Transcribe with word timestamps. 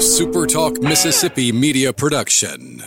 SuperTalk 0.00 0.82
Mississippi 0.82 1.52
media 1.52 1.92
production. 1.92 2.82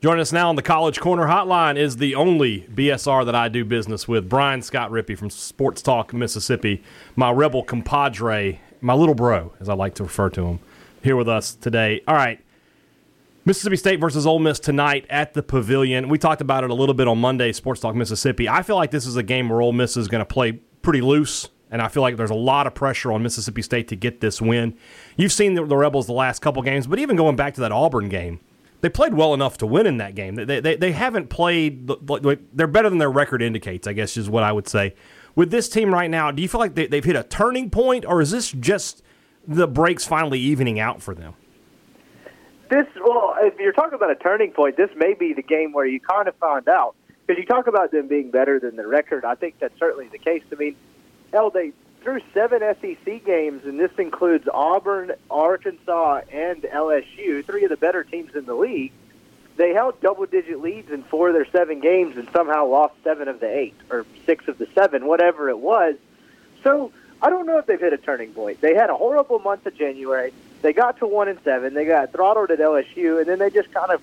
Joining 0.00 0.22
us 0.22 0.32
now 0.32 0.48
on 0.48 0.56
the 0.56 0.62
College 0.62 1.00
Corner 1.00 1.26
Hotline 1.26 1.76
is 1.76 1.98
the 1.98 2.14
only 2.14 2.62
BSR 2.74 3.26
that 3.26 3.34
I 3.34 3.48
do 3.48 3.62
business 3.62 4.08
with, 4.08 4.26
Brian 4.26 4.62
Scott 4.62 4.90
Rippey 4.90 5.16
from 5.18 5.28
Sports 5.28 5.82
Talk 5.82 6.14
Mississippi, 6.14 6.82
my 7.14 7.30
rebel 7.30 7.62
compadre, 7.62 8.58
my 8.80 8.94
little 8.94 9.14
bro, 9.14 9.52
as 9.60 9.68
I 9.68 9.74
like 9.74 9.94
to 9.96 10.04
refer 10.04 10.30
to 10.30 10.46
him, 10.46 10.60
here 11.02 11.16
with 11.16 11.28
us 11.28 11.56
today. 11.56 12.00
All 12.08 12.16
right. 12.16 12.42
Mississippi 13.44 13.76
State 13.76 14.00
versus 14.00 14.26
Ole 14.26 14.38
Miss 14.38 14.58
tonight 14.58 15.04
at 15.10 15.34
the 15.34 15.42
Pavilion. 15.42 16.08
We 16.08 16.16
talked 16.16 16.40
about 16.40 16.64
it 16.64 16.70
a 16.70 16.74
little 16.74 16.94
bit 16.94 17.06
on 17.06 17.18
Monday, 17.18 17.52
Sports 17.52 17.82
Talk 17.82 17.94
Mississippi. 17.94 18.48
I 18.48 18.62
feel 18.62 18.76
like 18.76 18.90
this 18.90 19.04
is 19.04 19.16
a 19.16 19.22
game 19.22 19.50
where 19.50 19.60
Ole 19.60 19.72
Miss 19.72 19.98
is 19.98 20.08
going 20.08 20.22
to 20.22 20.24
play 20.24 20.52
pretty 20.52 21.02
loose, 21.02 21.50
and 21.72 21.82
I 21.82 21.88
feel 21.88 22.02
like 22.02 22.16
there's 22.16 22.30
a 22.30 22.34
lot 22.34 22.68
of 22.68 22.74
pressure 22.74 23.10
on 23.10 23.22
Mississippi 23.22 23.62
State 23.62 23.88
to 23.88 23.96
get 23.96 24.20
this 24.20 24.40
win. 24.40 24.76
You've 25.16 25.32
seen 25.32 25.54
the, 25.54 25.64
the 25.64 25.76
Rebels 25.76 26.06
the 26.06 26.12
last 26.12 26.40
couple 26.40 26.62
games, 26.62 26.86
but 26.86 27.00
even 27.00 27.16
going 27.16 27.34
back 27.34 27.54
to 27.54 27.62
that 27.62 27.72
Auburn 27.72 28.08
game, 28.08 28.38
they 28.82 28.88
played 28.88 29.14
well 29.14 29.32
enough 29.32 29.58
to 29.58 29.66
win 29.66 29.86
in 29.86 29.96
that 29.96 30.14
game. 30.14 30.34
They, 30.34 30.60
they, 30.60 30.76
they 30.76 30.92
haven't 30.92 31.30
played, 31.30 31.90
they're 32.52 32.66
better 32.66 32.90
than 32.90 32.98
their 32.98 33.10
record 33.10 33.42
indicates, 33.42 33.86
I 33.86 33.94
guess 33.94 34.16
is 34.16 34.28
what 34.28 34.42
I 34.42 34.52
would 34.52 34.68
say. 34.68 34.94
With 35.34 35.50
this 35.50 35.68
team 35.68 35.92
right 35.94 36.10
now, 36.10 36.30
do 36.30 36.42
you 36.42 36.48
feel 36.48 36.60
like 36.60 36.74
they, 36.74 36.86
they've 36.86 37.04
hit 37.04 37.16
a 37.16 37.22
turning 37.22 37.70
point, 37.70 38.04
or 38.04 38.20
is 38.20 38.30
this 38.30 38.52
just 38.52 39.02
the 39.48 39.66
breaks 39.66 40.06
finally 40.06 40.38
evening 40.38 40.78
out 40.78 41.00
for 41.00 41.14
them? 41.14 41.34
This, 42.68 42.86
well, 43.02 43.34
if 43.40 43.58
you're 43.58 43.72
talking 43.72 43.94
about 43.94 44.10
a 44.10 44.14
turning 44.16 44.50
point, 44.50 44.76
this 44.76 44.90
may 44.96 45.14
be 45.14 45.32
the 45.32 45.42
game 45.42 45.72
where 45.72 45.86
you 45.86 46.00
kind 46.00 46.28
of 46.28 46.34
find 46.36 46.68
out. 46.68 46.94
Because 47.26 47.40
you 47.40 47.46
talk 47.46 47.68
about 47.68 47.92
them 47.92 48.08
being 48.08 48.30
better 48.30 48.58
than 48.58 48.74
the 48.74 48.86
record. 48.86 49.24
I 49.24 49.36
think 49.36 49.58
that's 49.60 49.78
certainly 49.78 50.08
the 50.08 50.18
case. 50.18 50.42
I 50.50 50.56
mean, 50.56 50.74
hell, 51.32 51.50
they 51.50 51.72
through 52.02 52.20
seven 52.34 52.60
SEC 52.80 53.24
games, 53.24 53.64
and 53.64 53.78
this 53.78 53.92
includes 53.96 54.48
Auburn, 54.52 55.12
Arkansas, 55.30 56.22
and 56.32 56.62
LSU, 56.62 57.44
three 57.44 57.64
of 57.64 57.70
the 57.70 57.76
better 57.76 58.02
teams 58.02 58.34
in 58.34 58.44
the 58.44 58.54
league. 58.54 58.92
They 59.56 59.72
held 59.72 60.00
double-digit 60.00 60.60
leads 60.60 60.90
in 60.90 61.04
four 61.04 61.28
of 61.28 61.34
their 61.34 61.46
seven 61.50 61.80
games, 61.80 62.16
and 62.16 62.28
somehow 62.32 62.66
lost 62.66 62.94
seven 63.04 63.28
of 63.28 63.38
the 63.38 63.48
eight 63.48 63.74
or 63.90 64.06
six 64.26 64.48
of 64.48 64.58
the 64.58 64.66
seven, 64.74 65.06
whatever 65.06 65.48
it 65.48 65.58
was. 65.58 65.94
So 66.64 66.92
I 67.20 67.30
don't 67.30 67.46
know 67.46 67.58
if 67.58 67.66
they've 67.66 67.78
hit 67.78 67.92
a 67.92 67.98
turning 67.98 68.32
point. 68.32 68.60
They 68.60 68.74
had 68.74 68.90
a 68.90 68.96
horrible 68.96 69.38
month 69.38 69.66
of 69.66 69.76
January. 69.76 70.32
They 70.62 70.72
got 70.72 70.98
to 70.98 71.06
one 71.06 71.28
and 71.28 71.38
seven. 71.44 71.74
They 71.74 71.84
got 71.84 72.12
throttled 72.12 72.50
at 72.50 72.58
LSU, 72.58 73.18
and 73.18 73.26
then 73.26 73.38
they 73.38 73.50
just 73.50 73.72
kind 73.72 73.92
of 73.92 74.02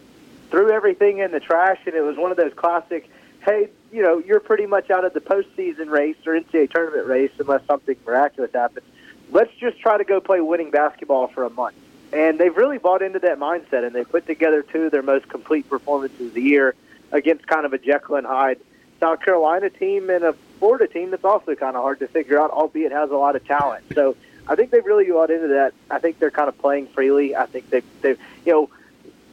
threw 0.51 0.71
everything 0.71 1.17
in 1.17 1.31
the 1.31 1.39
trash. 1.39 1.79
And 1.85 1.95
it 1.95 2.01
was 2.01 2.15
one 2.15 2.31
of 2.31 2.37
those 2.37 2.53
classic, 2.53 3.09
hey, 3.41 3.69
you 3.91 4.01
know, 4.01 4.19
you're 4.19 4.39
pretty 4.39 4.65
much 4.65 4.89
out 4.89 5.05
of 5.05 5.13
the 5.13 5.19
postseason 5.19 5.89
race 5.89 6.17
or 6.25 6.33
NCAA 6.33 6.71
tournament 6.71 7.07
race 7.07 7.31
unless 7.39 7.65
something 7.65 7.95
miraculous 8.05 8.51
happens. 8.53 8.85
Let's 9.31 9.53
just 9.55 9.79
try 9.79 9.97
to 9.97 10.03
go 10.03 10.19
play 10.19 10.41
winning 10.41 10.71
basketball 10.71 11.27
for 11.27 11.43
a 11.43 11.49
month. 11.49 11.75
And 12.11 12.39
they've 12.39 12.55
really 12.55 12.79
bought 12.79 13.03
into 13.03 13.19
that 13.19 13.37
mindset, 13.37 13.85
and 13.85 13.93
they 13.93 14.03
put 14.03 14.25
together 14.25 14.63
two 14.63 14.83
of 14.83 14.91
their 14.91 15.03
most 15.03 15.29
complete 15.29 15.69
performances 15.69 16.27
of 16.27 16.33
the 16.33 16.41
year 16.41 16.73
against 17.11 17.45
kind 17.45 17.65
of 17.65 17.73
a 17.73 17.77
Jekyll 17.77 18.15
and 18.15 18.25
Hyde 18.25 18.59
South 18.99 19.21
Carolina 19.21 19.69
team 19.69 20.09
and 20.09 20.23
a 20.23 20.33
Florida 20.59 20.87
team 20.87 21.11
that's 21.11 21.23
also 21.23 21.55
kind 21.55 21.75
of 21.75 21.83
hard 21.83 21.99
to 21.99 22.07
figure 22.07 22.39
out, 22.39 22.51
albeit 22.51 22.91
has 22.91 23.11
a 23.11 23.15
lot 23.15 23.35
of 23.35 23.45
talent. 23.45 23.85
So 23.93 24.15
I 24.47 24.55
think 24.55 24.71
they've 24.71 24.85
really 24.85 25.05
bought 25.05 25.29
into 25.29 25.47
that. 25.49 25.73
I 25.89 25.99
think 25.99 26.19
they're 26.19 26.31
kind 26.31 26.49
of 26.49 26.57
playing 26.57 26.87
freely. 26.87 27.35
I 27.35 27.45
think 27.45 27.69
they 27.69 27.81
they 28.01 28.15
you 28.45 28.51
know 28.51 28.69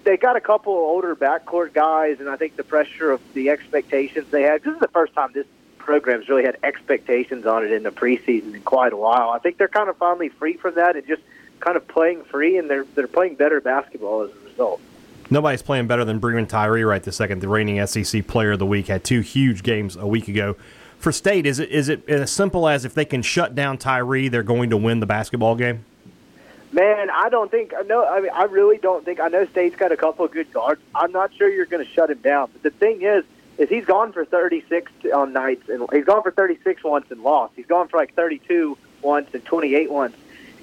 they 0.07 0.17
got 0.17 0.37
a 0.37 0.41
couple 0.41 0.73
of 0.73 0.79
older 0.79 1.17
backcourt 1.17 1.73
guys, 1.73 2.21
and 2.21 2.29
I 2.29 2.37
think 2.37 2.55
the 2.55 2.63
pressure 2.63 3.11
of 3.11 3.21
the 3.35 3.51
expectations 3.51 4.31
they 4.31 4.43
had. 4.43 4.63
This 4.63 4.75
is 4.75 4.81
the 4.81 4.89
first 4.89 5.13
time 5.15 5.33
this 5.35 5.47
program's 5.79 6.29
really 6.29 6.45
had 6.45 6.57
expectations 6.63 7.45
on 7.45 7.65
it 7.65 7.73
in 7.73 7.83
the 7.83 7.91
preseason 7.91 8.55
in 8.55 8.63
quite 8.63 8.93
a 8.93 8.97
while. 8.97 9.31
I 9.31 9.41
think 9.41 9.59
they're 9.59 9.69
kind 9.69 9.91
of 9.91 9.97
finally 9.97 10.29
free 10.29 10.57
from 10.57 10.77
that 10.77 10.95
and 10.95 11.07
just 11.07 11.23
kind 11.59 11.77
of 11.77 11.87
playing 11.89 12.23
free, 12.25 12.57
and 12.57 12.71
they're 12.71 12.85
they're 12.95 13.09
playing 13.09 13.35
better 13.35 13.61
basketball 13.61 14.23
as 14.23 14.31
a 14.31 14.49
result. 14.49 14.81
Nobody's 15.29 15.63
playing 15.63 15.89
better 15.89 16.05
than 16.05 16.21
Breein 16.21 16.49
Tyree 16.49 16.85
right 16.85 17.03
this 17.03 17.17
second. 17.17 17.41
The 17.41 17.49
reigning 17.49 17.85
SEC 17.85 18.29
Player 18.29 18.53
of 18.53 18.61
the 18.61 18.67
Week 18.67 18.87
had 18.87 19.03
two 19.03 19.21
huge 19.21 19.65
games 19.65 19.97
a 19.97 20.07
week 20.07 20.29
ago. 20.29 20.55
For 20.99 21.11
State, 21.11 21.47
is 21.47 21.59
it 21.59 21.71
is 21.71 21.89
it 21.89 22.09
as 22.09 22.31
simple 22.31 22.69
as 22.69 22.85
if 22.85 22.95
they 22.95 23.05
can 23.05 23.23
shut 23.23 23.57
down 23.57 23.77
Tyree, 23.77 24.29
they're 24.29 24.45
going 24.45 24.71
to 24.71 24.77
win 24.77 25.01
the 25.01 25.07
basketball 25.07 25.57
game? 25.57 25.85
Man, 26.73 27.11
I 27.11 27.29
don't 27.29 27.51
think. 27.51 27.73
No, 27.87 28.05
I 28.05 28.21
mean, 28.21 28.33
I 28.35 28.45
really 28.45 28.79
don't 28.79 29.05
think. 29.05 29.21
I 29.21 29.29
know 29.29 29.47
State's 29.47 29.77
got 29.77 29.93
a 29.93 29.97
couple 29.97 30.25
of 30.25 30.33
good 30.33 30.53
guards. 30.53 30.81
I'm 30.95 31.13
not 31.13 31.33
sure 31.35 31.49
you're 31.49 31.67
going 31.67 31.85
to 31.85 31.91
shut 31.91 32.11
him 32.11 32.19
down. 32.19 32.51
But 32.53 32.63
the 32.63 32.71
thing 32.71 33.03
is, 33.03 33.25
is 33.59 33.69
he's 33.69 33.85
gone 33.85 34.13
for 34.13 34.25
36 34.25 34.91
on 35.15 35.33
nights, 35.33 35.69
and 35.69 35.87
he's 35.93 36.05
gone 36.05 36.23
for 36.23 36.31
36 36.31 36.83
once 36.85 37.11
and 37.11 37.23
lost. 37.23 37.55
He's 37.57 37.67
gone 37.67 37.89
for 37.89 37.97
like 37.97 38.15
32 38.15 38.77
once 39.03 39.33
and 39.33 39.45
28 39.45 39.91
once 39.91 40.17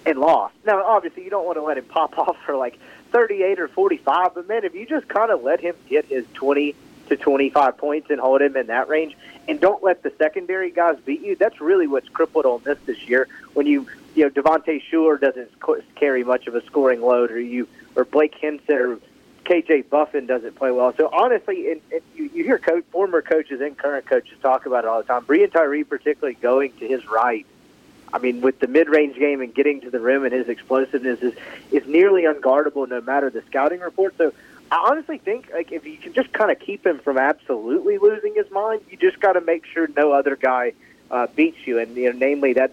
and 0.05 0.19
lost. 0.19 0.53
Now, 0.65 0.83
obviously, 0.83 1.23
you 1.23 1.29
don't 1.29 1.45
want 1.45 1.57
to 1.57 1.63
let 1.63 1.77
him 1.77 1.85
pop 1.85 2.17
off 2.17 2.37
for 2.45 2.55
like 2.55 2.77
38 3.11 3.59
or 3.59 3.67
45. 3.67 4.35
But 4.35 4.47
man, 4.47 4.65
if 4.65 4.75
you 4.75 4.85
just 4.85 5.07
kind 5.07 5.31
of 5.31 5.43
let 5.43 5.59
him 5.61 5.75
get 5.89 6.05
his 6.05 6.25
20 6.33 6.75
to 7.09 7.17
25 7.17 7.77
points 7.77 8.09
and 8.09 8.19
hold 8.19 8.41
him 8.41 8.55
in 8.55 8.67
that 8.67 8.87
range, 8.87 9.17
and 9.47 9.59
don't 9.59 9.83
let 9.83 10.03
the 10.03 10.11
secondary 10.17 10.71
guys 10.71 10.97
beat 11.05 11.21
you, 11.21 11.35
that's 11.35 11.59
really 11.59 11.87
what's 11.87 12.09
crippled 12.09 12.45
Ole 12.45 12.61
Miss 12.65 12.77
this 12.85 13.07
year. 13.07 13.27
When 13.53 13.67
you 13.67 13.87
you 14.15 14.23
know 14.23 14.29
Devontae 14.29 14.81
Shuler 14.91 15.19
doesn't 15.19 15.51
carry 15.95 16.23
much 16.23 16.47
of 16.47 16.55
a 16.55 16.65
scoring 16.65 17.01
load, 17.01 17.31
or 17.31 17.39
you 17.39 17.67
or 17.95 18.05
Blake 18.05 18.35
Hinson 18.35 18.75
or 18.75 18.99
KJ 19.45 19.89
Buffen 19.89 20.25
doesn't 20.25 20.55
play 20.55 20.71
well. 20.71 20.93
So 20.95 21.09
honestly, 21.11 21.71
and, 21.71 21.81
and 21.91 22.01
you, 22.15 22.29
you 22.33 22.43
hear 22.43 22.57
coach, 22.57 22.85
former 22.91 23.21
coaches 23.21 23.61
and 23.61 23.77
current 23.77 24.05
coaches 24.05 24.37
talk 24.41 24.65
about 24.65 24.85
it 24.85 24.87
all 24.87 25.01
the 25.01 25.07
time. 25.07 25.23
Breein 25.23 25.51
Tyree, 25.51 25.83
particularly 25.83 26.35
going 26.35 26.71
to 26.77 26.87
his 26.87 27.05
right, 27.07 27.45
I 28.13 28.19
mean, 28.19 28.41
with 28.41 28.59
the 28.59 28.67
mid-range 28.67 29.17
game 29.17 29.41
and 29.41 29.53
getting 29.53 29.81
to 29.81 29.89
the 29.89 29.99
rim 29.99 30.23
and 30.23 30.31
his 30.31 30.47
explosiveness 30.47 31.21
is 31.21 31.33
is 31.71 31.87
nearly 31.87 32.23
unguardable 32.23 32.87
no 32.87 33.01
matter 33.01 33.29
the 33.29 33.41
scouting 33.43 33.79
report. 33.79 34.15
So 34.17 34.33
I 34.71 34.87
honestly 34.89 35.17
think 35.17 35.49
like 35.51 35.71
if 35.71 35.85
you 35.85 35.97
can 35.97 36.13
just 36.13 36.31
kind 36.31 36.51
of 36.51 36.59
keep 36.59 36.85
him 36.85 36.99
from 36.99 37.17
absolutely 37.17 37.97
losing 37.97 38.35
his 38.35 38.49
mind, 38.51 38.81
you 38.89 38.97
just 38.97 39.19
got 39.19 39.33
to 39.33 39.41
make 39.41 39.65
sure 39.65 39.89
no 39.95 40.11
other 40.11 40.35
guy 40.35 40.73
uh, 41.09 41.27
beats 41.35 41.65
you. 41.65 41.79
And 41.79 41.95
you 41.97 42.13
know, 42.13 42.17
namely 42.17 42.53
that 42.53 42.71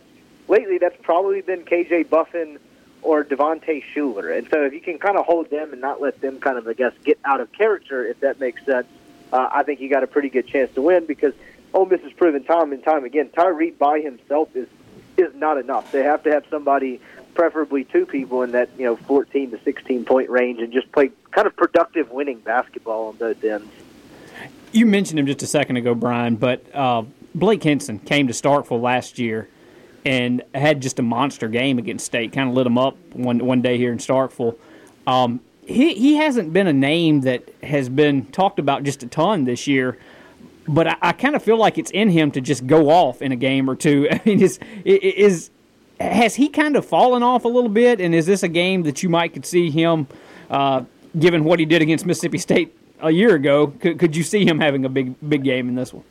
lately 0.50 0.78
that's 0.78 1.00
probably 1.02 1.40
been 1.40 1.64
KJ 1.64 2.10
Buffen 2.10 2.58
or 3.02 3.24
Devontae 3.24 3.82
Shuler. 3.94 4.36
And 4.36 4.46
so 4.50 4.62
if 4.64 4.74
you 4.74 4.80
can 4.80 4.98
kind 4.98 5.16
of 5.16 5.24
hold 5.24 5.48
them 5.48 5.72
and 5.72 5.80
not 5.80 6.02
let 6.02 6.20
them 6.20 6.40
kind 6.40 6.58
of 6.58 6.68
I 6.68 6.74
guess 6.74 6.92
get 7.04 7.18
out 7.24 7.40
of 7.40 7.50
character, 7.52 8.04
if 8.04 8.20
that 8.20 8.40
makes 8.40 8.62
sense, 8.66 8.86
uh, 9.32 9.48
I 9.50 9.62
think 9.62 9.80
you 9.80 9.88
got 9.88 10.02
a 10.02 10.08
pretty 10.08 10.28
good 10.28 10.46
chance 10.46 10.74
to 10.74 10.82
win 10.82 11.06
because 11.06 11.32
Ole 11.72 11.86
Miss 11.86 12.02
has 12.02 12.12
proven 12.12 12.42
time 12.44 12.72
and 12.72 12.82
time 12.82 13.04
again 13.04 13.30
Tyree 13.30 13.70
by 13.70 14.00
himself 14.00 14.54
is 14.54 14.68
is 15.16 15.34
not 15.34 15.56
enough. 15.56 15.92
They 15.92 16.02
have 16.02 16.22
to 16.24 16.30
have 16.32 16.44
somebody, 16.50 17.00
preferably 17.34 17.84
two 17.84 18.06
people, 18.06 18.42
in 18.42 18.52
that 18.52 18.70
you 18.76 18.84
know 18.84 18.96
14 18.96 19.52
to 19.52 19.60
16 19.62 20.04
point 20.04 20.30
range, 20.30 20.60
and 20.60 20.72
just 20.72 20.90
play 20.92 21.10
kind 21.30 21.46
of 21.46 21.54
productive, 21.54 22.10
winning 22.10 22.40
basketball 22.40 23.08
on 23.08 23.16
both 23.16 23.42
ends. 23.44 23.70
You 24.72 24.86
mentioned 24.86 25.18
him 25.18 25.26
just 25.26 25.42
a 25.42 25.46
second 25.46 25.76
ago, 25.76 25.94
Brian, 25.94 26.36
but 26.36 26.64
uh, 26.74 27.02
Blake 27.34 27.62
Hinson 27.62 27.98
came 27.98 28.26
to 28.28 28.32
Starkville 28.32 28.80
last 28.80 29.18
year 29.18 29.48
and 30.04 30.42
had 30.54 30.80
just 30.80 30.98
a 30.98 31.02
monster 31.02 31.48
game 31.48 31.78
against 31.78 32.06
State. 32.06 32.32
Kind 32.32 32.50
of 32.50 32.54
lit 32.54 32.66
him 32.66 32.78
up 32.78 32.96
one 33.12 33.44
one 33.44 33.62
day 33.62 33.76
here 33.76 33.92
in 33.92 33.98
Starkville. 33.98 34.56
Um, 35.06 35.40
he 35.64 35.94
he 35.94 36.16
hasn't 36.16 36.52
been 36.52 36.66
a 36.66 36.72
name 36.72 37.22
that 37.22 37.48
has 37.62 37.88
been 37.88 38.26
talked 38.26 38.58
about 38.58 38.82
just 38.82 39.02
a 39.02 39.06
ton 39.06 39.44
this 39.44 39.66
year 39.66 39.98
but 40.70 40.86
I, 40.86 40.96
I 41.02 41.12
kind 41.12 41.34
of 41.34 41.42
feel 41.42 41.56
like 41.56 41.78
it's 41.78 41.90
in 41.90 42.08
him 42.10 42.30
to 42.32 42.40
just 42.40 42.66
go 42.66 42.90
off 42.90 43.22
in 43.22 43.32
a 43.32 43.36
game 43.36 43.68
or 43.68 43.74
two. 43.74 44.08
I 44.10 44.20
mean, 44.24 44.40
is 44.40 44.58
is 44.84 45.50
has 46.00 46.36
he 46.36 46.48
kind 46.48 46.76
of 46.76 46.86
fallen 46.86 47.22
off 47.22 47.44
a 47.44 47.48
little 47.48 47.70
bit? 47.70 48.00
And 48.00 48.14
is 48.14 48.26
this 48.26 48.42
a 48.42 48.48
game 48.48 48.84
that 48.84 49.02
you 49.02 49.08
might 49.08 49.34
could 49.34 49.44
see 49.44 49.70
him, 49.70 50.06
uh, 50.48 50.84
given 51.18 51.44
what 51.44 51.58
he 51.58 51.66
did 51.66 51.82
against 51.82 52.06
Mississippi 52.06 52.38
State 52.38 52.76
a 53.00 53.10
year 53.10 53.34
ago? 53.34 53.68
Could, 53.68 53.98
could 53.98 54.16
you 54.16 54.22
see 54.22 54.46
him 54.46 54.60
having 54.60 54.84
a 54.84 54.88
big 54.88 55.14
big 55.28 55.44
game 55.44 55.68
in 55.68 55.74
this 55.74 55.92
one? 55.92 56.04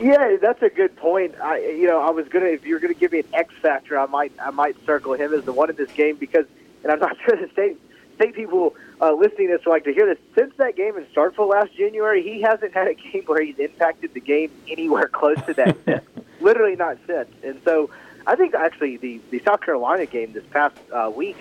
Yeah, 0.00 0.36
that's 0.40 0.62
a 0.62 0.68
good 0.68 0.96
point. 0.96 1.34
I, 1.40 1.58
you 1.58 1.86
know, 1.86 2.00
I 2.00 2.10
was 2.10 2.28
gonna 2.28 2.46
if 2.46 2.66
you're 2.66 2.80
gonna 2.80 2.94
give 2.94 3.12
me 3.12 3.20
an 3.20 3.26
X 3.32 3.54
factor, 3.62 3.98
I 3.98 4.06
might 4.06 4.32
I 4.40 4.50
might 4.50 4.76
circle 4.84 5.14
him 5.14 5.32
as 5.32 5.44
the 5.44 5.52
one 5.52 5.70
in 5.70 5.76
this 5.76 5.90
game 5.92 6.16
because, 6.16 6.46
and 6.82 6.92
I'm 6.92 6.98
not 6.98 7.16
sure 7.24 7.36
the 7.36 7.48
state 7.52 7.78
state 8.16 8.34
people 8.34 8.74
uh, 9.00 9.12
listening 9.12 9.48
to 9.48 9.56
this 9.56 9.66
would 9.66 9.72
like 9.72 9.84
to 9.84 9.92
hear 9.92 10.06
this. 10.06 10.18
Since 10.34 10.54
that 10.56 10.76
game 10.76 10.96
in 10.96 11.04
Starkville 11.06 11.48
last 11.48 11.74
January, 11.76 12.22
he 12.22 12.42
hasn't 12.42 12.74
had 12.74 12.88
a 12.88 12.94
game 12.94 13.24
where 13.26 13.42
he's 13.42 13.58
impacted 13.58 14.14
the 14.14 14.20
game 14.20 14.50
anywhere 14.68 15.08
close 15.08 15.40
to 15.46 15.54
that 15.54 15.76
since. 15.84 16.04
Literally 16.40 16.76
not 16.76 16.98
since. 17.06 17.30
And 17.42 17.60
so 17.64 17.90
I 18.26 18.36
think 18.36 18.54
actually 18.54 18.96
the, 18.96 19.20
the 19.30 19.38
South 19.40 19.60
Carolina 19.60 20.06
game 20.06 20.32
this 20.32 20.44
past 20.50 20.76
uh, 20.92 21.10
week 21.14 21.36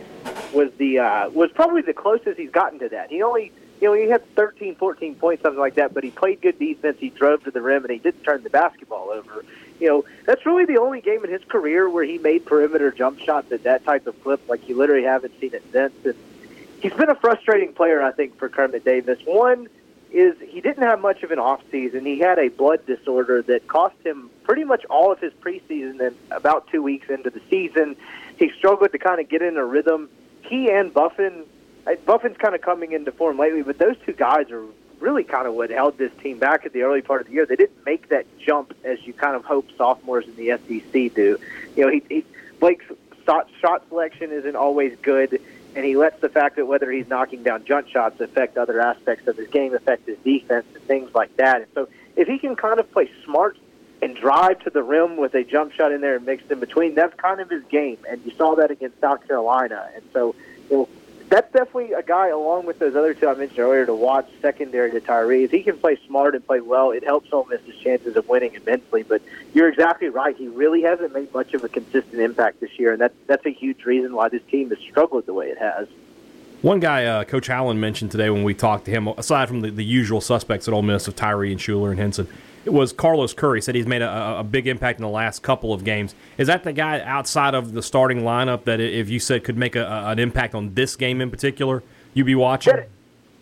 was 0.53 0.71
the 0.77 0.99
uh, 0.99 1.29
was 1.29 1.51
probably 1.51 1.81
the 1.81 1.93
closest 1.93 2.37
he's 2.37 2.51
gotten 2.51 2.79
to 2.79 2.89
that. 2.89 3.09
He 3.09 3.21
only 3.21 3.51
you 3.81 3.87
know 3.87 3.93
he 3.93 4.09
had 4.09 4.23
13, 4.35 4.75
14 4.75 5.15
points, 5.15 5.43
something 5.43 5.59
like 5.59 5.75
that, 5.75 5.93
but 5.93 6.03
he 6.03 6.11
played 6.11 6.41
good 6.41 6.57
defense. 6.59 6.97
He 6.99 7.09
drove 7.09 7.43
to 7.43 7.51
the 7.51 7.61
rim 7.61 7.83
and 7.83 7.91
he 7.91 7.99
didn't 7.99 8.23
turn 8.23 8.43
the 8.43 8.49
basketball 8.49 9.09
over. 9.11 9.45
You 9.79 9.87
know 9.87 10.05
that's 10.25 10.45
really 10.45 10.65
the 10.65 10.77
only 10.77 11.01
game 11.01 11.23
in 11.23 11.31
his 11.31 11.43
career 11.43 11.89
where 11.89 12.03
he 12.03 12.17
made 12.17 12.45
perimeter 12.45 12.91
jump 12.91 13.19
shots 13.19 13.51
at 13.51 13.63
that 13.63 13.83
type 13.83 14.07
of 14.07 14.21
clip. 14.23 14.47
Like 14.47 14.67
you 14.69 14.75
literally 14.75 15.03
haven't 15.03 15.39
seen 15.39 15.53
it 15.53 15.63
since. 15.71 15.93
And, 16.05 16.15
he's 16.85 16.93
been 16.93 17.09
a 17.09 17.15
frustrating 17.15 17.73
player, 17.73 18.03
I 18.03 18.11
think, 18.11 18.37
for 18.37 18.47
Kermit 18.47 18.85
Davis. 18.85 19.19
One 19.25 19.67
is 20.11 20.35
he 20.39 20.61
didn't 20.61 20.83
have 20.83 21.01
much 21.01 21.23
of 21.23 21.31
an 21.31 21.39
off 21.39 21.61
season. 21.71 22.05
He 22.05 22.19
had 22.19 22.37
a 22.37 22.49
blood 22.49 22.85
disorder 22.85 23.41
that 23.43 23.67
cost 23.67 23.95
him 24.03 24.29
pretty 24.43 24.63
much 24.63 24.85
all 24.85 25.11
of 25.11 25.19
his 25.19 25.33
preseason 25.33 25.99
and 25.99 26.15
about 26.31 26.67
two 26.67 26.83
weeks 26.83 27.09
into 27.09 27.31
the 27.31 27.41
season. 27.49 27.95
he 28.37 28.51
struggled 28.51 28.91
to 28.91 28.99
kind 28.99 29.19
of 29.19 29.27
get 29.27 29.41
in 29.41 29.57
a 29.57 29.65
rhythm. 29.65 30.09
He 30.43 30.69
and 30.69 30.93
Buffen, 30.93 31.45
Buffen's 32.05 32.37
kind 32.37 32.55
of 32.55 32.61
coming 32.61 32.93
into 32.93 33.11
form 33.11 33.37
lately, 33.37 33.61
but 33.61 33.77
those 33.77 33.95
two 34.05 34.13
guys 34.13 34.49
are 34.51 34.63
really 34.99 35.23
kind 35.23 35.47
of 35.47 35.53
what 35.53 35.69
held 35.69 35.97
this 35.97 36.11
team 36.21 36.39
back 36.39 36.65
at 36.65 36.73
the 36.73 36.81
early 36.81 37.01
part 37.01 37.21
of 37.21 37.27
the 37.27 37.33
year. 37.33 37.45
They 37.45 37.55
didn't 37.55 37.85
make 37.85 38.09
that 38.09 38.25
jump 38.39 38.73
as 38.83 39.05
you 39.05 39.13
kind 39.13 39.35
of 39.35 39.45
hope 39.45 39.67
sophomores 39.77 40.25
in 40.25 40.35
the 40.35 40.57
SEC 40.57 41.13
do. 41.13 41.37
You 41.75 41.85
know, 41.85 41.91
he, 41.91 42.03
he 42.09 42.25
Blake's 42.59 42.85
shot, 43.25 43.49
shot 43.61 43.87
selection 43.89 44.31
isn't 44.31 44.55
always 44.55 44.97
good, 45.01 45.39
and 45.75 45.85
he 45.85 45.95
lets 45.95 46.19
the 46.21 46.29
fact 46.29 46.55
that 46.55 46.65
whether 46.65 46.89
he's 46.91 47.07
knocking 47.07 47.43
down 47.43 47.65
jump 47.65 47.87
shots 47.87 48.19
affect 48.19 48.57
other 48.57 48.79
aspects 48.79 49.27
of 49.27 49.37
his 49.37 49.47
game, 49.49 49.73
affect 49.73 50.07
his 50.07 50.17
defense, 50.19 50.65
and 50.73 50.83
things 50.83 51.13
like 51.13 51.35
that. 51.37 51.57
And 51.57 51.67
so, 51.73 51.89
if 52.15 52.27
he 52.27 52.39
can 52.39 52.55
kind 52.55 52.79
of 52.79 52.89
play 52.91 53.11
smart 53.25 53.57
and 54.01 54.15
drive 54.15 54.59
to 54.63 54.69
the 54.69 54.83
rim 54.83 55.17
with 55.17 55.33
a 55.35 55.43
jump 55.43 55.73
shot 55.73 55.91
in 55.91 56.01
there 56.01 56.15
and 56.15 56.25
mixed 56.25 56.49
in 56.49 56.59
between, 56.59 56.95
that's 56.95 57.13
kind 57.15 57.41
of 57.41 57.49
his 57.49 57.63
game. 57.65 57.97
And 58.09 58.23
you 58.25 58.31
saw 58.37 58.55
that 58.55 58.71
against 58.71 58.99
South 59.01 59.27
Carolina. 59.27 59.89
And 59.95 60.03
so, 60.13 60.35
you 60.69 60.77
know, 60.77 60.89
that's 61.29 61.51
definitely 61.51 61.93
a 61.93 62.03
guy, 62.03 62.27
along 62.27 62.65
with 62.65 62.79
those 62.79 62.95
other 62.95 63.13
two 63.13 63.27
I 63.27 63.33
mentioned 63.33 63.59
earlier, 63.59 63.85
to 63.85 63.93
watch 63.93 64.29
secondary 64.41 64.91
to 64.91 65.01
Tyree. 65.01 65.43
If 65.43 65.51
he 65.51 65.63
can 65.63 65.77
play 65.77 65.97
smart 66.07 66.35
and 66.35 66.45
play 66.45 66.61
well, 66.61 66.91
it 66.91 67.03
helps 67.03 67.31
Ole 67.33 67.45
Miss 67.45 67.61
his 67.61 67.75
chances 67.77 68.15
of 68.15 68.27
winning 68.29 68.53
immensely. 68.53 69.03
But 69.03 69.21
you're 69.53 69.69
exactly 69.69 70.09
right; 70.09 70.35
he 70.35 70.47
really 70.47 70.83
hasn't 70.83 71.13
made 71.13 71.33
much 71.33 71.53
of 71.53 71.63
a 71.63 71.69
consistent 71.69 72.21
impact 72.21 72.59
this 72.59 72.77
year, 72.77 72.91
and 72.91 73.01
that's 73.01 73.15
that's 73.27 73.45
a 73.45 73.51
huge 73.51 73.85
reason 73.85 74.13
why 74.13 74.29
this 74.29 74.43
team 74.43 74.69
has 74.69 74.79
struggled 74.79 75.25
the 75.25 75.33
way 75.33 75.47
it 75.47 75.57
has. 75.57 75.87
One 76.61 76.79
guy, 76.79 77.05
uh, 77.05 77.23
Coach 77.25 77.47
Howland 77.47 77.79
mentioned 77.79 78.11
today 78.11 78.29
when 78.29 78.43
we 78.43 78.53
talked 78.53 78.85
to 78.85 78.91
him, 78.91 79.07
aside 79.07 79.47
from 79.47 79.61
the, 79.61 79.69
the 79.69 79.83
usual 79.83 80.19
suspects 80.21 80.67
at 80.67 80.73
Ole 80.73 80.81
Miss 80.81 81.07
of 81.07 81.15
Tyree 81.15 81.51
and 81.51 81.59
Shuler 81.61 81.91
and 81.91 81.99
Hinson, 81.99 82.27
was 82.71 82.93
Carlos 82.93 83.33
Curry. 83.33 83.61
Said 83.61 83.75
he's 83.75 83.87
made 83.87 84.01
a, 84.01 84.39
a, 84.39 84.43
big 84.43 84.67
impact 84.67 84.99
in 84.99 85.03
the 85.03 85.09
last 85.09 85.41
couple 85.41 85.73
of 85.73 85.83
games. 85.83 86.15
Is 86.37 86.47
that 86.47 86.63
the 86.63 86.73
guy 86.73 87.01
outside 87.01 87.53
of 87.53 87.73
the 87.73 87.81
starting 87.81 88.21
lineup 88.21 88.63
that, 88.65 88.79
if 88.79 89.09
you 89.09 89.19
said 89.19 89.43
could 89.43 89.57
make 89.57 89.75
a, 89.75 89.85
an 90.07 90.19
impact 90.19 90.55
on 90.55 90.73
this 90.73 90.95
game 90.95 91.21
in 91.21 91.29
particular, 91.29 91.83
you'd 92.13 92.25
be 92.25 92.35
watching? 92.35 92.75
It, 92.75 92.89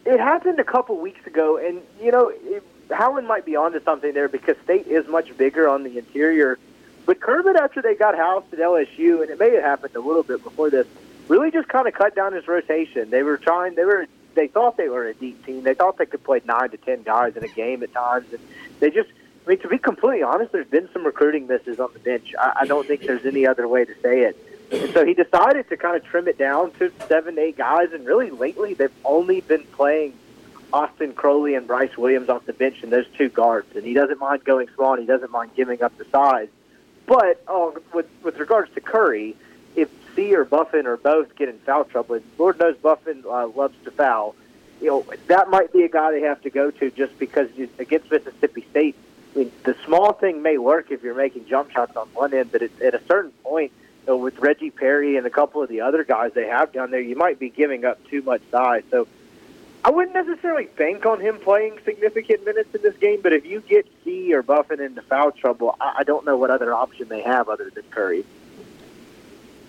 it 0.05 0.19
happened 0.19 0.59
a 0.59 0.63
couple 0.63 0.97
weeks 0.99 1.25
ago, 1.25 1.57
and 1.57 1.81
you 2.01 2.11
know, 2.11 2.31
it, 2.33 2.63
Howland 2.91 3.27
might 3.27 3.45
be 3.45 3.55
onto 3.55 3.81
something 3.83 4.13
there 4.13 4.27
because 4.27 4.55
State 4.63 4.87
is 4.87 5.07
much 5.07 5.35
bigger 5.37 5.69
on 5.69 5.83
the 5.83 5.97
interior. 5.97 6.59
But 7.05 7.19
Kermit, 7.19 7.55
after 7.55 7.81
they 7.81 7.95
got 7.95 8.15
housed 8.15 8.53
at 8.53 8.59
LSU, 8.59 9.21
and 9.21 9.29
it 9.29 9.39
may 9.39 9.51
have 9.51 9.63
happened 9.63 9.95
a 9.95 9.99
little 9.99 10.23
bit 10.23 10.43
before 10.43 10.69
this, 10.69 10.87
really 11.27 11.51
just 11.51 11.67
kind 11.67 11.87
of 11.87 11.93
cut 11.93 12.15
down 12.15 12.33
his 12.33 12.47
rotation. 12.47 13.09
They 13.09 13.23
were 13.23 13.37
trying. 13.37 13.75
They 13.75 13.85
were. 13.85 14.07
They 14.35 14.47
thought 14.47 14.77
they 14.77 14.89
were 14.89 15.07
a 15.07 15.13
deep 15.13 15.45
team. 15.45 15.63
They 15.63 15.74
thought 15.74 15.97
they 15.97 16.06
could 16.06 16.24
play 16.24 16.41
nine 16.45 16.69
to 16.71 16.77
ten 16.77 17.03
guys 17.03 17.35
in 17.35 17.44
a 17.44 17.47
game 17.47 17.83
at 17.83 17.94
times, 17.94 18.31
and 18.31 18.39
they 18.80 18.89
just 18.89 19.09
I 19.45 19.50
mean, 19.50 19.59
to 19.59 19.68
be 19.68 19.77
completely 19.77 20.24
honest, 20.24 20.51
there's 20.53 20.68
been 20.68 20.89
some 20.94 21.06
recruiting 21.06 21.47
misses 21.47 21.80
on 21.80 21.91
the 21.91 22.00
bench. 22.00 22.33
I, 22.39 22.59
I 22.62 22.65
don't 22.65 22.88
think 22.88 23.01
there's 23.01 23.25
any 23.25 23.45
other 23.45 23.68
way 23.68 23.83
to 23.83 23.94
say 24.01 24.21
it. 24.21 24.38
And 24.71 24.94
so 24.94 25.06
he 25.06 25.13
decided 25.13 25.68
to 25.69 25.77
kind 25.77 25.97
of 25.97 26.03
trim 26.06 26.27
it 26.27 26.38
down 26.38 26.71
to 26.74 26.91
seven, 27.07 27.38
eight 27.38 27.57
guys. 27.57 27.91
And 27.91 28.06
really, 28.06 28.30
lately, 28.30 28.74
they've 28.74 28.89
only 29.03 29.41
been 29.41 29.63
playing 29.74 30.13
Austin 30.71 31.13
Crowley 31.13 31.56
and 31.56 31.68
Bryce 31.68 31.95
Williams 31.97 32.30
off 32.30 32.45
the 32.45 32.53
bench 32.53 32.81
and 32.83 32.91
those 32.91 33.06
two 33.18 33.30
guards. 33.30 33.75
And 33.75 33.85
he 33.85 33.94
doesn't 33.94 34.19
mind 34.19 34.45
going 34.45 34.69
small. 34.75 34.94
And 34.94 35.01
he 35.01 35.07
doesn't 35.07 35.31
mind 35.31 35.51
giving 35.56 35.83
up 35.83 35.95
the 35.97 36.06
size. 36.06 36.47
But 37.06 37.44
oh, 37.47 37.77
with 37.94 38.07
with 38.24 38.38
regards 38.39 38.74
to 38.75 38.81
Curry, 38.81 39.35
Sy 40.15 40.31
or 40.31 40.45
Buffen 40.45 40.88
or 40.88 40.98
both 40.98 41.36
get 41.36 41.50
in 41.50 41.57
foul 41.60 41.86
trouble, 41.86 42.15
and 42.15 42.24
Lord 42.38 42.60
knows 42.60 42.77
Buffen 42.77 43.24
uh, 43.30 43.48
loves 43.48 43.75
to 43.86 43.92
foul. 43.92 44.36
You 44.81 44.88
know 44.88 45.06
that 45.27 45.50
might 45.50 45.71
be 45.71 45.83
a 45.83 45.89
guy 45.89 46.12
they 46.12 46.21
have 46.21 46.42
to 46.42 46.50
go 46.50 46.71
to 46.71 46.92
just 46.92 47.18
because 47.18 47.50
against 47.80 48.12
Mississippi 48.12 48.65
State 48.69 48.95
I 49.33 49.39
mean, 49.39 49.51
the 49.63 49.75
small 49.86 50.13
thing 50.13 50.42
may 50.42 50.57
work 50.57 50.92
if 50.92 51.01
you're 51.01 51.15
making 51.15 51.48
jump 51.48 51.71
shots 51.71 51.95
on 51.95 52.07
one 52.10 52.33
end, 52.33 52.51
but 52.51 52.62
it, 52.62 52.81
at 52.81 52.94
a 52.94 53.01
certain 53.07 53.31
point, 53.44 53.71
you 54.06 54.13
know, 54.13 54.18
with 54.18 54.38
Reggie 54.39 54.69
Perry 54.69 55.18
and 55.18 55.25
a 55.25 55.30
couple 55.30 55.62
of 55.63 55.69
the 55.69 55.81
other 55.81 56.04
guys 56.04 56.33
they 56.33 56.48
have 56.48 56.71
down 56.71 56.92
there, 56.92 57.01
you 57.01 57.16
might 57.16 57.39
be 57.39 57.50
giving 57.50 57.83
up 57.83 58.04
too 58.09 58.21
much 58.21 58.42
size. 58.51 58.83
So 58.92 59.07
I 59.83 59.89
wouldn't 59.89 60.13
necessarily 60.13 60.66
bank 60.77 61.06
on 61.06 61.19
him 61.19 61.39
playing 61.39 61.80
significant 61.83 62.45
minutes 62.45 62.75
in 62.75 62.83
this 62.83 62.95
game, 62.98 63.21
but 63.21 63.33
if 63.33 63.45
you 63.45 63.62
get 63.62 63.88
Sy 64.04 64.31
or 64.33 64.44
Buffen 64.44 64.80
into 64.80 65.01
foul 65.01 65.31
trouble, 65.31 65.75
I, 65.81 65.95
I 66.00 66.04
don't 66.04 66.25
know 66.25 66.38
what 66.38 66.51
other 66.51 66.74
option 66.74 67.07
they 67.07 67.21
have 67.24 67.50
other 67.50 67.71
than 67.71 67.83
Curry. 67.89 68.25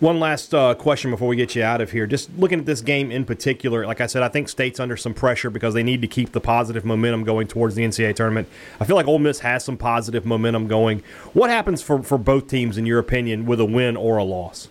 One 0.00 0.19
last 0.19 0.52
uh, 0.52 0.75
question 0.75 1.12
before 1.12 1.29
we 1.29 1.37
get 1.37 1.55
you 1.55 1.62
out 1.62 1.81
of 1.81 1.93
here. 1.93 2.06
Just 2.06 2.29
looking 2.37 2.58
at 2.58 2.67
this 2.67 2.81
game 2.81 3.12
in 3.12 3.25
particular, 3.25 3.87
like 3.87 4.00
I 4.00 4.06
said, 4.06 4.25
I 4.25 4.29
think 4.29 4.49
State's 4.49 4.81
under 4.81 4.96
some 4.96 5.14
pressure 5.14 5.50
because 5.50 5.73
they 5.73 5.85
need 5.85 6.00
to 6.02 6.08
keep 6.08 6.32
the 6.32 6.41
positive 6.41 6.85
momentum 6.85 7.23
going 7.23 7.46
towards 7.46 7.76
the 7.76 7.85
NCAA 7.85 8.17
tournament. 8.17 8.49
I 8.81 8.87
feel 8.87 8.96
like 8.96 9.06
Ole 9.06 9.20
Miss 9.20 9.38
has 9.41 9.64
some 9.64 9.76
positive 9.76 10.26
momentum 10.26 10.67
going. 10.67 11.05
What 11.32 11.49
happens 11.49 11.81
for, 11.81 12.02
for 12.02 12.19
both 12.19 12.49
teams, 12.49 12.76
in 12.76 12.87
your 12.87 12.99
opinion, 12.99 13.46
with 13.46 13.61
a 13.61 13.64
win 13.64 13.96
or 13.96 14.17
a 14.17 14.25
loss? 14.25 14.69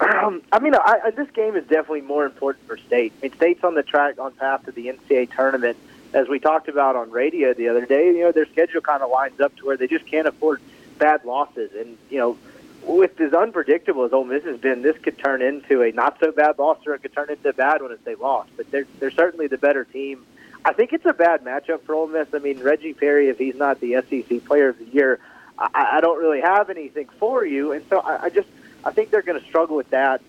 Um, 0.00 0.42
I 0.50 0.58
mean, 0.58 0.74
I, 0.74 1.00
I, 1.04 1.10
this 1.12 1.30
game 1.30 1.54
is 1.54 1.62
definitely 1.62 2.00
more 2.00 2.24
important 2.24 2.66
for 2.66 2.76
State. 2.76 3.12
I 3.20 3.26
mean, 3.26 3.36
State's 3.36 3.62
on 3.62 3.76
the 3.76 3.84
track, 3.84 4.18
on 4.18 4.32
path 4.32 4.64
to 4.64 4.72
the 4.72 4.88
NCAA 4.88 5.32
tournament. 5.32 5.76
As 6.12 6.28
we 6.28 6.40
talked 6.40 6.68
about 6.68 6.96
on 6.96 7.12
radio 7.12 7.54
the 7.54 7.68
other 7.68 7.86
day, 7.86 8.08
you 8.08 8.24
know, 8.24 8.32
their 8.32 8.46
schedule 8.46 8.80
kind 8.80 9.02
of 9.02 9.10
lines 9.10 9.40
up 9.40 9.54
to 9.56 9.64
where 9.64 9.76
they 9.76 9.86
just 9.86 10.06
can't 10.06 10.26
afford 10.26 10.60
bad 10.98 11.24
losses. 11.24 11.70
And, 11.72 11.96
you 12.10 12.18
know, 12.18 12.36
with 12.84 13.20
as 13.20 13.32
unpredictable 13.32 14.04
as 14.04 14.12
Ole 14.12 14.24
Miss 14.24 14.44
has 14.44 14.58
been, 14.58 14.82
this 14.82 14.98
could 14.98 15.18
turn 15.18 15.42
into 15.42 15.82
a 15.82 15.92
not 15.92 16.18
so 16.20 16.32
bad 16.32 16.58
loss, 16.58 16.78
or 16.86 16.94
it 16.94 17.02
could 17.02 17.12
turn 17.12 17.30
into 17.30 17.48
a 17.48 17.52
bad 17.52 17.82
one 17.82 17.92
if 17.92 18.04
they 18.04 18.14
lost. 18.14 18.50
But 18.56 18.70
they're 18.70 18.86
they're 18.98 19.10
certainly 19.10 19.46
the 19.46 19.58
better 19.58 19.84
team. 19.84 20.26
I 20.64 20.72
think 20.72 20.92
it's 20.92 21.06
a 21.06 21.12
bad 21.12 21.44
matchup 21.44 21.82
for 21.82 21.94
Ole 21.94 22.08
Miss. 22.08 22.28
I 22.32 22.38
mean, 22.38 22.60
Reggie 22.60 22.94
Perry, 22.94 23.28
if 23.28 23.38
he's 23.38 23.56
not 23.56 23.80
the 23.80 24.02
SEC 24.08 24.44
Player 24.44 24.68
of 24.68 24.78
the 24.78 24.84
Year, 24.86 25.18
I, 25.58 25.96
I 25.96 26.00
don't 26.00 26.18
really 26.18 26.40
have 26.40 26.70
anything 26.70 27.08
for 27.18 27.44
you, 27.44 27.72
and 27.72 27.84
so 27.88 28.00
I, 28.00 28.24
I 28.24 28.28
just 28.30 28.48
I 28.84 28.90
think 28.90 29.10
they're 29.10 29.22
going 29.22 29.40
to 29.40 29.46
struggle 29.46 29.76
with 29.76 29.90
that. 29.90 30.20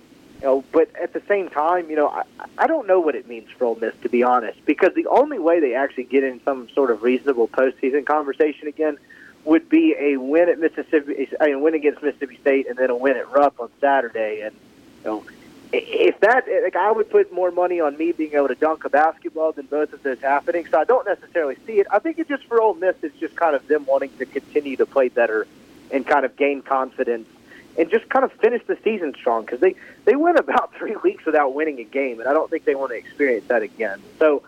You 0.42 0.48
know, 0.50 0.64
but 0.74 0.94
at 0.96 1.14
the 1.14 1.22
same 1.28 1.50
time, 1.50 1.90
you 1.90 1.96
know, 1.96 2.10
I, 2.10 2.24
I 2.58 2.68
don't 2.68 2.86
know 2.86 3.00
what 3.00 3.16
it 3.16 3.28
means 3.28 3.50
for 3.52 3.66
Ole 3.66 3.76
Miss 3.76 3.94
to 4.02 4.10
be 4.10 4.24
honest, 4.24 4.64
because 4.66 4.94
the 4.94 5.08
only 5.08 5.40
way 5.40 5.60
they 5.60 5.76
actually 5.76 6.04
get 6.04 6.24
in 6.24 6.42
some 6.44 6.70
sort 6.70 6.92
of 6.92 7.02
reasonable 7.02 7.48
postseason 7.48 8.06
conversation 8.06 8.68
again 8.68 8.98
would 9.46 9.70
be 9.70 9.96
a 10.00 10.18
win 10.18 10.50
at 10.50 10.60
Mississippi, 10.60 11.30
I 11.40 11.48
mean, 11.48 11.62
win 11.62 11.74
against 11.74 12.02
Mississippi 12.02 12.38
State, 12.42 12.68
and 12.68 12.78
then 12.78 12.90
a 12.90 12.96
win 12.96 13.18
at 13.18 13.30
Rupp 13.32 13.60
on 13.60 13.70
Saturday. 13.82 14.42
And 14.42 14.56
you 15.04 15.10
know, 15.10 15.26
if 15.74 16.20
that, 16.22 16.46
like, 16.64 16.76
I 16.76 16.92
would 16.92 17.10
put 17.10 17.34
more 17.34 17.52
money 17.52 17.80
on 17.80 17.98
me 17.98 18.12
being 18.12 18.34
able 18.34 18.48
to 18.48 18.56
dunk 18.56 18.86
a 18.86 18.90
basketball 18.90 19.52
than 19.52 19.66
both 19.66 19.92
of 19.92 20.04
those 20.04 20.20
happening. 20.20 20.68
So 20.70 20.80
I 20.80 20.86
don't 20.86 21.06
necessarily 21.06 21.58
see 21.66 21.80
it. 21.80 21.88
I 21.92 22.00
think 22.00 22.20
it's 22.20 22.30
just 22.30 22.46
for 22.46 22.62
Ole 22.62 22.76
Miss, 22.76 22.96
it's 23.02 23.18
just 23.20 23.36
kind 23.36 23.56
of 23.56 23.68
them 23.68 23.86
wanting 23.86 24.16
to 24.18 24.26
continue 24.26 24.78
to 24.78 24.86
play 24.86 25.10
better 25.10 25.48
and 25.92 26.08
kind 26.08 26.26
of 26.26 26.36
gain 26.36 26.62
confidence 26.62 27.28
and 27.78 27.90
just 27.90 28.08
kind 28.10 28.24
of 28.24 28.32
finish 28.34 28.62
the 28.68 28.78
season 28.84 29.14
strong 29.16 29.46
because 29.46 29.60
they 29.60 29.76
they 30.06 30.16
went 30.16 30.38
about 30.38 30.74
three 30.78 30.96
weeks 30.98 31.26
without 31.26 31.54
winning 31.54 31.80
a 31.80 31.84
game, 31.84 32.20
and 32.20 32.30
I 32.30 32.34
don't 32.34 32.50
think 32.50 32.66
they 32.66 32.76
want 32.76 32.92
to 32.92 32.98
experience 32.98 33.48
that 33.48 33.64
again. 33.64 34.02
So 34.20 34.44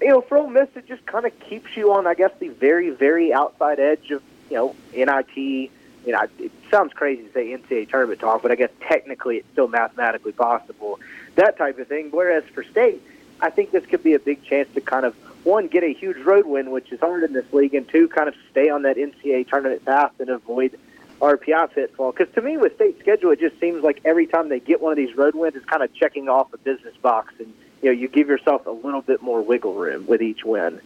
you 0.00 0.08
know, 0.08 0.20
for 0.20 0.38
Ole 0.38 0.48
Miss, 0.48 0.68
it 0.74 0.86
just 0.86 1.04
kind 1.06 1.24
of 1.24 1.38
keeps 1.40 1.76
you 1.76 1.92
on, 1.92 2.06
I 2.06 2.14
guess, 2.14 2.30
the 2.38 2.48
very, 2.48 2.90
very 2.90 3.32
outside 3.32 3.80
edge 3.80 4.10
of, 4.10 4.22
you 4.50 4.56
know, 4.56 4.76
NIT. 4.94 5.36
You 5.36 6.12
know, 6.12 6.20
it 6.38 6.52
sounds 6.70 6.92
crazy 6.92 7.24
to 7.24 7.32
say 7.32 7.46
NCAA 7.48 7.88
tournament 7.88 8.20
talk, 8.20 8.42
but 8.42 8.52
I 8.52 8.54
guess 8.54 8.70
technically 8.80 9.38
it's 9.38 9.48
still 9.52 9.68
mathematically 9.68 10.32
possible. 10.32 11.00
That 11.34 11.56
type 11.58 11.78
of 11.78 11.88
thing. 11.88 12.10
Whereas 12.10 12.44
for 12.54 12.62
State, 12.62 13.02
I 13.40 13.50
think 13.50 13.72
this 13.72 13.84
could 13.86 14.02
be 14.02 14.14
a 14.14 14.18
big 14.18 14.44
chance 14.44 14.68
to 14.74 14.80
kind 14.80 15.04
of, 15.04 15.14
one, 15.44 15.66
get 15.66 15.82
a 15.82 15.92
huge 15.92 16.18
road 16.18 16.46
win, 16.46 16.70
which 16.70 16.92
is 16.92 17.00
hard 17.00 17.24
in 17.24 17.32
this 17.32 17.50
league, 17.52 17.74
and 17.74 17.88
two, 17.88 18.08
kind 18.08 18.28
of 18.28 18.34
stay 18.50 18.68
on 18.68 18.82
that 18.82 18.96
NCAA 18.96 19.48
tournament 19.48 19.84
path 19.84 20.12
and 20.20 20.28
avoid 20.28 20.78
RPI 21.20 21.72
pitfall. 21.72 22.12
Because 22.12 22.32
to 22.34 22.42
me, 22.42 22.56
with 22.56 22.74
State 22.76 23.00
schedule, 23.00 23.30
it 23.30 23.40
just 23.40 23.58
seems 23.58 23.82
like 23.82 24.00
every 24.04 24.26
time 24.26 24.48
they 24.48 24.60
get 24.60 24.80
one 24.80 24.92
of 24.92 24.96
these 24.96 25.16
road 25.16 25.34
wins, 25.34 25.56
it's 25.56 25.64
kind 25.66 25.82
of 25.82 25.92
checking 25.94 26.28
off 26.28 26.52
a 26.52 26.58
business 26.58 26.96
box 26.98 27.34
and– 27.38 27.52
you 27.86 27.92
know 27.92 28.00
you 28.00 28.08
give 28.08 28.28
yourself 28.28 28.66
a 28.66 28.70
little 28.70 29.00
bit 29.00 29.22
more 29.22 29.40
wiggle 29.40 29.74
room 29.74 30.06
with 30.06 30.20
each 30.20 30.44
win. 30.44 30.80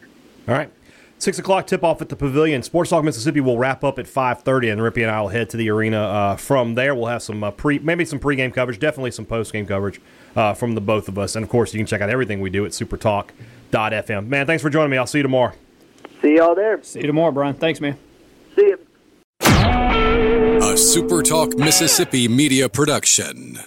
All 0.47 0.55
right. 0.55 0.71
Six 1.19 1.39
o'clock 1.39 1.67
tip 1.67 1.83
off 1.83 2.01
at 2.01 2.09
the 2.09 2.17
Pavilion. 2.17 2.63
Sports 2.63 2.91
Talk 2.91 3.05
Mississippi 3.05 3.41
will 3.41 3.59
wrap 3.59 3.85
up 3.85 3.99
at 3.99 4.07
five 4.07 4.43
thirty, 4.43 4.69
and 4.69 4.81
Rippey 4.81 5.03
and 5.03 5.11
I 5.11 5.21
will 5.21 5.29
head 5.29 5.51
to 5.51 5.57
the 5.57 5.71
arena. 5.71 6.03
Uh, 6.03 6.37
from 6.37 6.75
there, 6.75 6.95
we'll 6.95 7.07
have 7.07 7.23
some 7.23 7.43
uh, 7.43 7.51
pre, 7.51 7.79
maybe 7.79 8.05
some 8.05 8.19
pregame 8.19 8.53
coverage, 8.53 8.79
definitely 8.79 9.11
some 9.11 9.27
postgame 9.27 9.67
coverage 9.67 10.01
uh, 10.37 10.55
from 10.55 10.75
the 10.75 10.81
both 10.81 11.09
of 11.09 11.19
us, 11.19 11.37
and 11.37 11.43
of 11.43 11.51
course, 11.51 11.75
you 11.75 11.79
can 11.79 11.87
check 11.87 12.01
out 12.01 12.11
everything 12.11 12.41
we 12.41 12.51
do 12.51 12.65
at 12.65 12.73
SuperTalk.fm. 12.73 14.27
Man, 14.29 14.47
thanks 14.47 14.63
for 14.63 14.71
joining 14.71 14.91
me. 14.91 14.97
I'll 14.97 15.07
see 15.07 15.19
you 15.19 15.23
tomorrow. 15.23 15.53
See 16.23 16.37
y'all 16.37 16.55
there. 16.55 16.83
See 16.83 17.01
you 17.01 17.07
tomorrow, 17.07 17.33
Brian. 17.33 17.55
Thanks, 17.55 17.81
man. 17.81 17.99
See 18.57 18.63
you. 18.63 18.79
A 19.41 20.75
SuperTalk 20.75 21.59
Mississippi 21.59 22.29
media 22.29 22.69
production. 22.69 23.59